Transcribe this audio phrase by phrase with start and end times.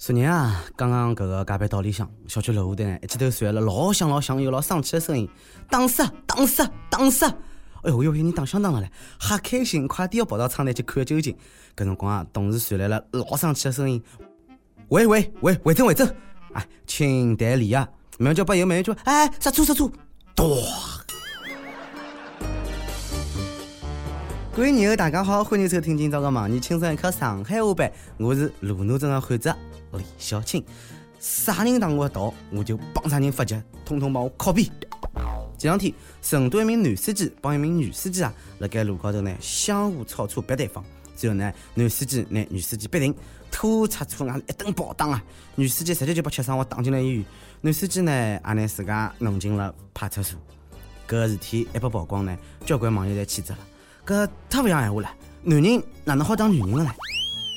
[0.00, 5.28] 昨日啊，刚刚搿个加班到里向小区楼下头呢，一记头传来了老响老响又老生气的声音，
[5.68, 7.26] 打死打死打死！
[7.26, 8.88] 哎呦，有人打响打了嘞，
[9.18, 11.36] 哈开心，快点要跑到窗台去看究竟。
[11.76, 14.00] 搿辰光啊，同时传来了老生气的声音，
[14.90, 16.08] 喂喂喂，回正回正！
[16.52, 17.88] 哎，请代理啊，
[18.20, 19.90] 慢叫把油慢叫，哎，刹车刹车，
[20.36, 20.62] 咚！
[24.54, 29.52] 各位友大家好，欢迎收听今朝个《盲人轻松一刻上海话版》，我是路怒症的患者
[29.92, 30.64] 李小青。
[31.20, 34.64] 啥人挡我道，我就帮啥人发脚，统统帮我拷贝。
[35.58, 35.92] 前两天，
[36.22, 40.84] 成都一名男司机帮一名女司机啊，辣盖路高头呢相互超车逼对方，
[41.16, 43.12] 最后呢，男司机拿女司机逼停，
[43.50, 45.24] 拖出车外一顿暴打啊，
[45.56, 47.24] 女司机直接就被切伤，我打进了医院。
[47.60, 50.38] 男司机呢也拿自家弄进了派出所。
[51.08, 53.60] 搿事体一被曝光呢，交关网友侪谴责了。
[54.06, 55.10] 搿太勿像闲话了，
[55.42, 56.92] 男人哪能好当女人了呢？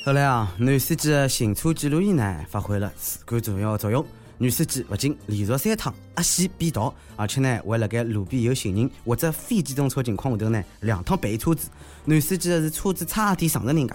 [0.04, 4.04] 后来啊，男司机的行车记录仪呢发挥了至关重要的作用。
[4.36, 11.68] 女司机不仅连续三趟压线变道，而且呢还辣盖路边有行人或者非机动车情况下头呢两趟背车子。
[12.04, 13.94] 男司机的是车子差点撞着人家，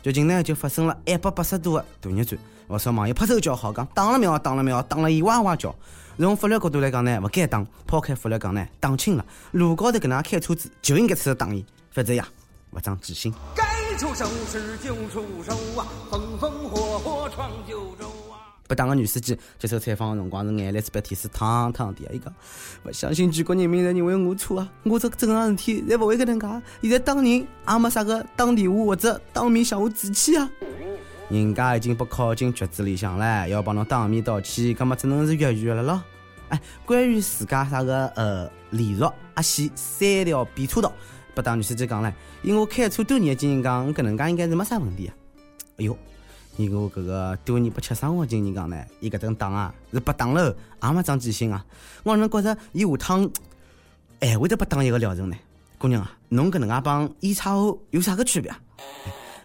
[0.00, 2.40] 剧情呢就发生了一百八十度的大逆转。
[2.68, 5.74] 不少网友拍手叫好，讲打了没打了没打了伊哇哇叫。
[6.18, 7.66] 从法律角度来讲呢，不该打。
[7.84, 9.26] 抛开法律讲呢，打轻了。
[9.50, 11.64] 路高头搿能介开车子就应该出来打伊。
[11.90, 12.28] 否则呀，
[12.70, 13.34] 不长记性。
[13.98, 18.46] 出手时就出手啊，风风火火闯九州啊！
[18.68, 22.02] 不当个女司机接受采访的辰光是眼泪是被天水淌淌的。
[22.12, 22.32] 伊讲，
[22.84, 24.68] 不相信全国人民侪认为我错啊！
[24.84, 26.46] 我这正常事体侪不会搿能介。
[26.82, 27.44] 现在打人也
[27.80, 30.48] 没啥个打电话或者当面向我致歉啊！
[31.28, 36.00] 人家已经被考进局子里向了，要帮侬当面道歉，搿么只能是粤语了咯。
[36.50, 40.92] 哎，关于自家啥个呃连续压线三条变车道。
[41.38, 45.14] 不当女司机讲唻，以我开车多年经验讲，搿能介应该是没啥问题啊。
[45.76, 45.96] 哎哟，
[46.56, 51.64] 以我搿个多年不吃生活经验讲呢，伊搿顿打啊是不打了，也没长记性啊。
[52.02, 53.30] 我哪能觉着伊下趟
[54.20, 55.36] 还会得不打一个疗程呢？
[55.78, 58.58] 姑娘啊，侬搿能介帮烟叉后有啥个区别啊？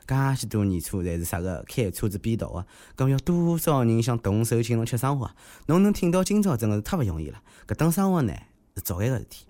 [0.07, 2.65] 介许多年初侪是啥个开车子变道啊？
[2.97, 5.29] 搿要多少人想动手请侬吃生活？
[5.67, 7.39] 侬能挺到今朝真的是太勿容易了。
[7.67, 8.33] 搿等生活呢
[8.75, 9.45] 是早晚个事体。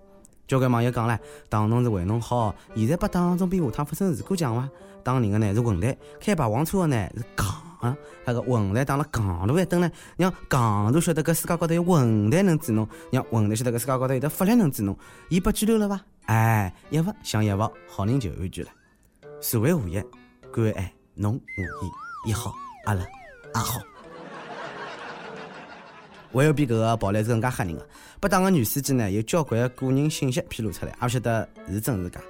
[0.46, 1.18] 交关网友讲唻，
[1.48, 4.68] 打侬是为侬好，现在不打总比下趟发生事故强伐？
[5.02, 7.46] 打人的呢是混蛋，开霸王车的呢是戆
[7.80, 7.96] 啊！
[8.24, 14.96] 那个混蛋打了戆路一等呢，让戆路晓得搿世界高头有混蛋能治侬，让混蛋晓得搿世界高头有得法律能治侬，
[15.28, 16.00] 伊被拘留了伐？
[16.26, 18.70] 哎，一罚想一罚，好人就安全了。
[19.40, 20.04] 社会和谐，
[20.52, 21.86] 关爱侬我
[22.26, 22.54] 伊，伊好，
[22.86, 23.93] 阿拉也好。
[26.34, 27.86] 还有比搿个暴力是更加吓人的，
[28.18, 32.20] 不当个女司机呢，有交关个人信息披露出来，也勿晓得是真是假。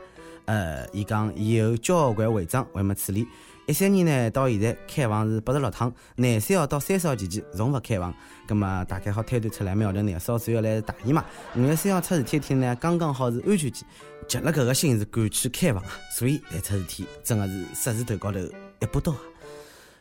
[0.44, 3.26] 呃，伊讲伊有交关违章还没处理，
[3.66, 8.14] 一三年呢到现在开房是八十六趟，廿三号到三十号期间从勿开房，
[8.46, 11.24] 葛么大概好推断出来，苗头廿四号主要来大姨妈，
[11.56, 13.86] 五月三号出事体天呢刚刚好是安全期，
[14.28, 15.82] 急了搿个心是赶去开房，
[16.14, 19.18] 所以才出事体，真的是十字头高头一把刀啊！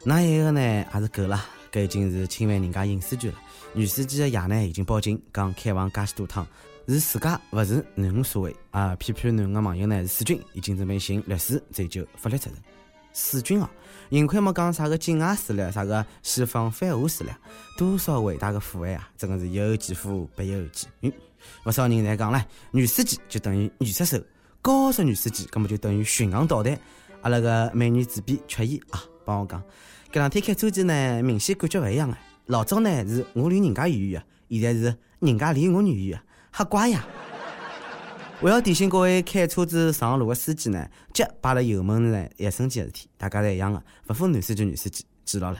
[0.04, 1.42] 那一个呢也是够了。
[1.74, 3.38] 搿已经是侵犯人家隐私权了。
[3.74, 6.46] 女司机的爷呢已经报警，讲开房介许多趟，
[6.88, 8.96] 是自家勿是囡恩所为啊。
[8.98, 12.60] 批判囡恩的网友呢是水军，已经准备寻律师追究法律责任。
[13.12, 13.70] 水军啊，
[14.12, 17.32] 幸亏没讲啥个境外势力，啥个西方反华势力，
[17.76, 19.10] 多少伟大的父爱啊！
[19.18, 21.12] 真的是有其父必有其女。
[21.64, 24.20] 不少人在讲唻，女司机就等于女杀手，
[24.62, 26.80] 高速女司机根本就等于巡航导弹。
[27.22, 29.62] 阿拉个美女主编曲艺啊，帮我讲。
[30.12, 32.18] 搿两天开车子呢，明显感觉勿一样啊。
[32.48, 37.06] 老早呢是我离人家远远啊，现在是人家离我远远啊，吓怪呀！
[38.42, 45.60] 我要提醒各位开车子上路的司机呢，脚摆了油门呢，一瞬间的事体，大家侪一样的，勿分男司机女司机，记牢了。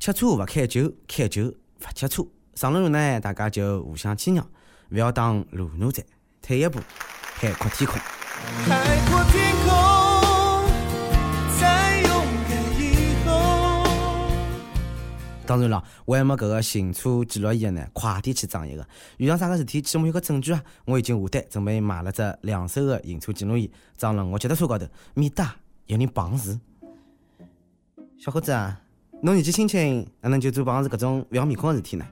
[0.00, 2.26] 吃车勿开酒，开酒勿吃车。
[2.56, 4.44] 上了路呢，大家就互相谦让，
[4.90, 6.04] 勿要当路怒仔，
[6.42, 6.80] 退一步，
[7.34, 7.96] 海阔天空。
[8.66, 9.91] 海阔天空。
[15.44, 18.86] 当然了，我还没搿个行车记录仪呢，快点去装一个。
[19.18, 20.62] 遇上啥个事体，起码有个证据啊！
[20.84, 25.44] 我已经下单准备买了只两手的行车记录仪，装了我脚踏车高头，免得
[25.86, 26.58] 有人碰瓷。
[28.18, 28.80] 小伙子啊，
[29.20, 32.06] 侬年纪轻轻，哪能就做碰瓷搿种不要面孔的事体呢？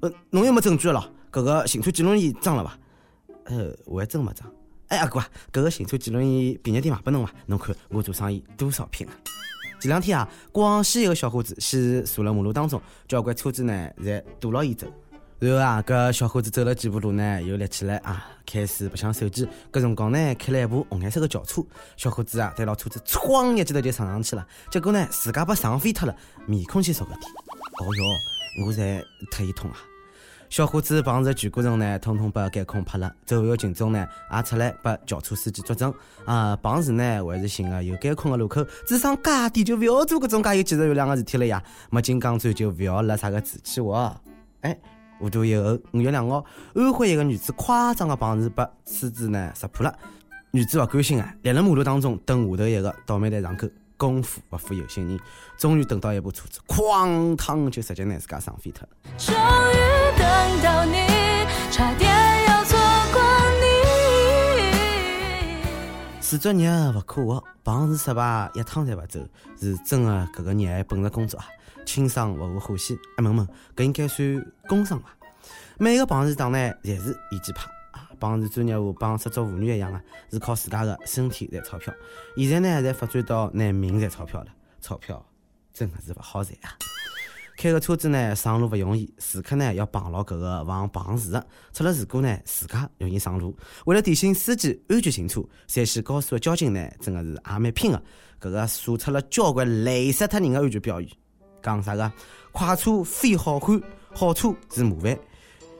[0.00, 2.78] 呃，侬又没证据了，搿个行车记录仪装了伐？
[3.44, 4.52] 呃，我还真没装。
[4.88, 5.20] 哎，阿哥，
[5.52, 7.32] 搿个行车记录仪便宜点卖拨侬伐？
[7.46, 9.12] 侬看我做生意多少拼啊！
[9.78, 14.86] 前两天啊，广西一个小伙子先坐了马路当中，交关车子呢在堵牢伊走。
[15.38, 19.46] 然后啊，搿小伙子走了几步路呢，又立起来啊，开始白相手机。
[19.70, 21.62] 搿辰光呢，开了一部红颜色的轿车，
[21.96, 24.46] 小伙子啊，对牢车子，哐一记头就撞上去了。
[24.70, 27.26] 结果呢，自家被撞飞脱了，面孔先朝个地。
[27.26, 29.76] 哦哟，我才特一痛啊！
[30.48, 35.92] 小伙子碰着全过程呢，统统把监控拍了，周围群众呢也出来把轿车司机作证
[36.24, 36.56] 啊。
[36.56, 41.62] 碰时呢还是寻个有监控的路口，智商介低就不要做搿种介有技术含量的事体了呀！
[41.90, 44.14] 没金刚钻就不要勒啥个瓷器活。
[44.60, 44.78] 哎，
[45.18, 46.44] 糊涂以后五月两号，
[46.74, 49.94] 安徽一个女子夸张的碰瓷被车子呢识破了。
[50.52, 53.68] 女子勿甘心啊，立辣马路当中等下头一个倒霉蛋上钩。
[53.98, 55.18] 功夫不负有心人，
[55.56, 59.85] 终于等到一部车子，哐当就直接拿自家撞飞脱了。
[60.26, 60.96] 终于等到你，
[61.70, 62.10] 差点
[62.48, 62.76] 要错
[63.12, 63.22] 过
[63.60, 63.64] 你。
[66.20, 69.20] 事作孽不可活，碰瓷失败一趟侪不走，
[69.60, 71.46] 是真的搿个热爱本职工作啊，
[71.84, 72.98] 轻伤不无欢喜。
[73.16, 73.46] 哎，问问，
[73.76, 75.08] 搿应该算工伤伐？
[75.78, 77.70] 每个碰瓷党呢，侪是演技派。
[78.18, 80.00] 帮是专业户，帮失足妇女一样啊，
[80.30, 81.92] 是靠自家的身体赚钞票。
[82.36, 84.46] 现在呢，侪发展到拿命赚钞票了，
[84.80, 85.22] 钞票
[85.70, 86.72] 真的是不好赚啊！
[87.56, 93.56] 开个车子呢，上路不容易，时刻呢要绑牢搿个防碰瓷的，出了事故呢，自家容易上路。
[93.86, 98.02] 为了提醒司机安全行车，山西高速的交警呢，真的是也蛮拼的，
[98.38, 101.08] 搿个竖出了交关雷死脱人的安全标语，
[101.62, 102.12] 讲啥个？
[102.52, 103.80] 快车非好汉，
[104.12, 105.18] 好车是麻烦。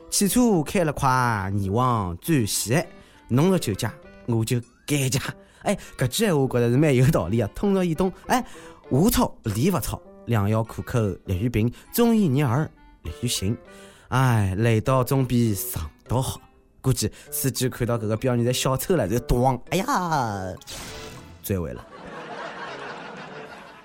[0.09, 2.83] 汽车开了快，你往转西，
[3.27, 3.93] 侬若酒驾，
[4.25, 5.21] 我就改驾。
[5.61, 8.11] 哎，搿句闲话觉着是蛮有道理啊，通俗易懂。
[8.25, 8.43] 哎，
[8.89, 12.69] 我操，理勿糙，良药苦口利于病，忠言逆耳
[13.01, 13.57] 利于行。
[14.09, 16.39] 哎，累到总比上到好。
[16.79, 20.53] 估计司机看到搿个标语在小丑了，就咣，哎呀，
[21.43, 21.85] 追尾了。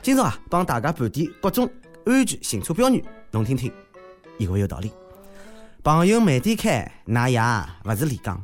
[0.03, 1.69] 今朝啊，帮大家盘点各种
[2.07, 3.73] 安全行车标语，侬听听，
[4.39, 4.93] 有勿有道理？
[5.83, 7.41] 朋友慢点开，那也
[7.85, 8.41] 勿是李刚。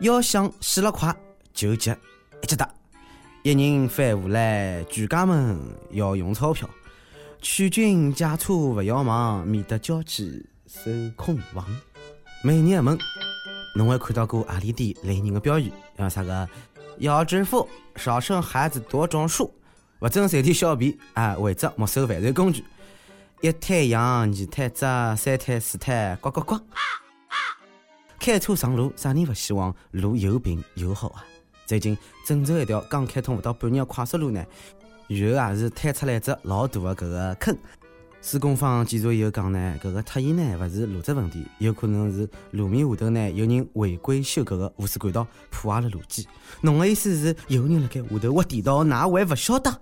[0.00, 1.14] 要想死了快，
[1.52, 1.90] 就急
[2.42, 2.68] 一记得。
[3.42, 5.58] 一人翻下来，全家门
[5.92, 6.68] 要用钞票。
[7.40, 11.64] 劝君驾车勿要忙，免得娇妻守空房。
[12.42, 12.98] 每日问，
[13.76, 15.72] 侬还看到过阿里点雷人的标语？
[15.96, 16.48] 像啥个
[16.98, 19.54] 要致富，少生孩子多种树，
[20.00, 22.64] 勿准随地小便啊，违者没收犯罪工具。
[23.40, 26.58] 一胎羊，二滩杂，三胎四胎，呱呱呱！
[28.18, 31.24] 开车上路，啥人不希望路又平又好啊？
[31.66, 31.96] 最近
[32.26, 34.44] 郑州一条刚开通不到半年的快速路呢，
[35.08, 37.56] 然后也是探出来一只老大的搿个坑。
[38.20, 46.26] 施工方检查以后讲呢，搿个塌陷呢勿是路质问题，有可能是路面下头呢有人违规修搿个污水管道，破坏了路基。
[46.60, 49.80] 侬的意思是有人辣盖下头挖地道，㑚还勿晓得？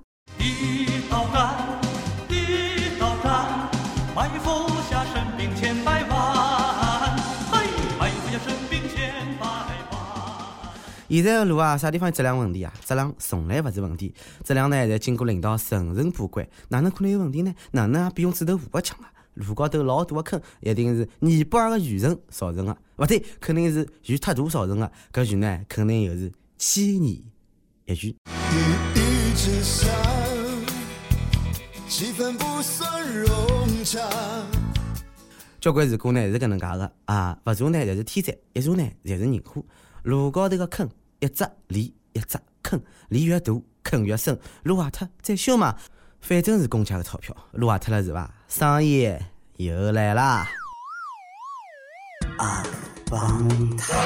[11.08, 12.72] 现在的路啊，啥地方有质量问题啊？
[12.84, 14.14] 质量从来勿是问题，
[14.44, 17.54] 质量呢，侪经过领导层层把关，哪能可能有问题呢？
[17.70, 19.12] 哪能也比用指头糊个强啊？
[19.34, 24.90] 路高头老大个坑，一定是尼泊尔个雨神造成的，勿对，肯定是雨太大造成的。
[25.12, 27.22] 搿雨呢，肯定又是千年
[27.84, 28.16] 一遇。
[35.60, 39.62] 交关事故呢是搿能介个啊，勿查呢侪是天灾，一查呢侪是人祸。
[40.06, 40.88] 路高头个坑，
[41.18, 44.38] 一只离一只坑，离越大，坑越深。
[44.62, 45.74] 路坏脱再修嘛，
[46.20, 47.36] 反正是公家的钞票。
[47.50, 48.32] 路坏脱了是伐？
[48.46, 49.12] 生意
[49.56, 50.46] 又来啦！
[52.38, 52.62] 阿
[53.06, 54.00] 胖汤，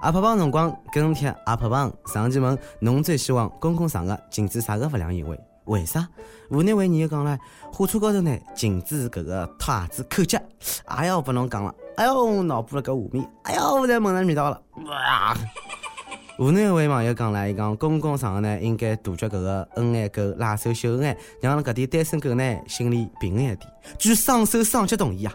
[0.00, 5.36] 阿胖胖辰光跟帖阿胖胖上期问侬最希望公共场合禁止啥个不良行为？
[5.64, 6.08] 为啥？
[6.50, 7.38] 湖南卫视又讲了，
[7.72, 10.38] 火车高头呢禁止搿个脱鞋子、口脚。
[10.84, 11.74] 哎呀，不能讲了。
[11.96, 13.28] 哎哟，脑补了搿画面。
[13.42, 14.60] 哎哟，我在蒙上味道了。
[14.86, 15.36] 哇！
[16.36, 23.60] 无奈位网友讲了，伊讲公共场合呢应该杜绝搿个恩爱狗拉手秀恩爱，让搿点单身狗呢心里平安一点。
[23.98, 25.32] 据双手双脚同意啊！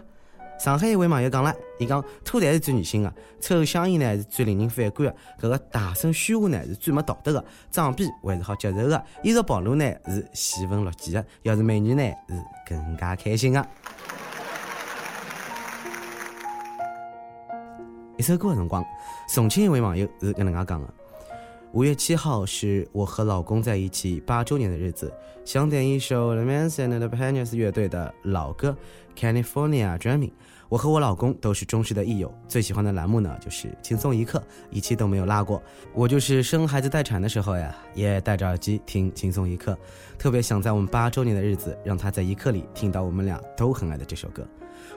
[0.60, 12.34] 上海一位网友讲了，伊讲吐痰是最女性的，抽香烟呢是最令人反感的，搿个大声喧哗呢是最没道德的，装逼还是好接受的，衣着暴露呢是喜闻乐见的，要是美女呢是
[12.66, 13.66] 更加开心的。
[18.18, 18.84] 一首歌的辰光，
[19.34, 20.94] 重庆一位网友是搿能介讲的：
[21.72, 25.12] 五月七号是我和老公在一起八周年的日子，
[25.44, 28.76] 想点一首 The Manson and Pioneers 乐队的老歌
[29.16, 30.28] 《California Dreaming》。
[30.68, 35.62] 我和我老公都是忠实的益友，最喜欢的栏目呢就是轻松一刻，一期都没有落过。
[35.94, 39.78] 我就是生孩子待产的时候呀，也戴着耳机听轻松一刻，
[40.18, 44.44] 特别想在我们八周年的日子，让他在一刻里听到我们俩都很爱的这首歌。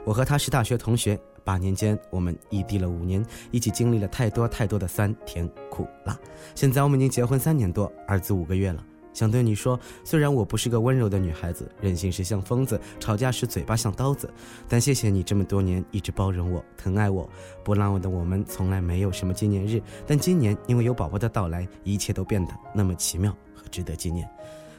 [0.03, 6.17] 我和他是大学同学，八年间我们异地了五年，一起经历了太多太多的酸甜苦辣。
[6.55, 8.83] 现在我们已经结婚三年多，儿子五个月了。
[9.13, 14.27] 想对你说，虽然我不是个温柔的女孩子，任性时像疯子，吵架时嘴巴像刀子，
[14.67, 17.29] 但谢谢你这么多年一直包容我、疼爱我。
[17.63, 24.27] 波浪纹的我们从来没有什么纪念日，但今年因为有宝宝的到来，一切都变得那么奇妙和值得纪念。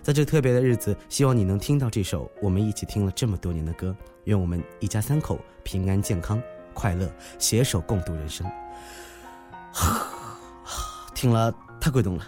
[0.02, 3.96] 在这特别的日子，希望你能听到这首我们一起听了这么多年的歌。
[4.24, 6.42] 愿我们一家三口平安健康、
[6.74, 8.46] 快乐，携手共度人生。
[11.14, 11.50] 听了
[11.80, 12.24] 太感动了。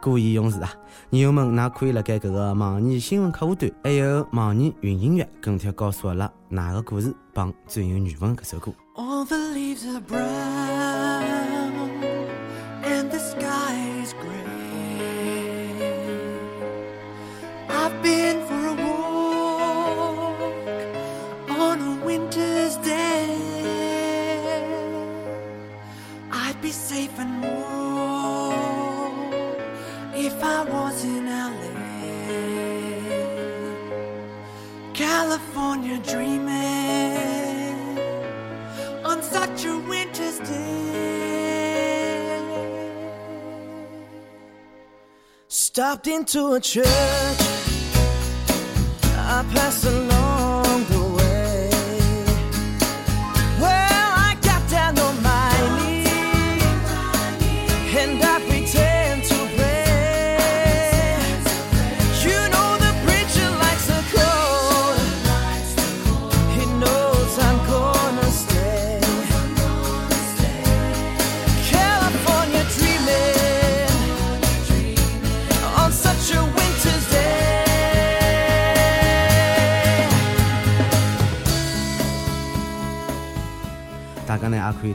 [0.00, 0.68] 故意用词啊！
[1.10, 8.72] 女友们，那可以了该搿个网易新闻客户端，还有网易云音乐跟帖告诉阿拉哪个故事帮最有缘分搿首歌。
[45.74, 46.84] Stopped into a church,
[49.16, 50.21] I passed along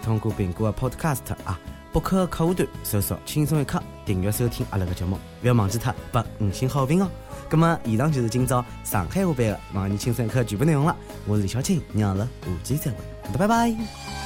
[0.08, 1.60] 通过苹果的 Podcast 啊
[1.92, 7.10] 博客客户端搜索“轻松一刻”，订阅收听阿拉个节目，不要忘记它拨五星好评哦。
[7.50, 10.96] 那么以上就是今朝上海话版的网易轻松一刻全部内容了。
[11.26, 12.98] 我是李小青，让阿拉下期再会，
[13.38, 14.17] 拜拜。